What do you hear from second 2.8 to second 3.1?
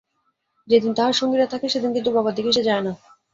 না।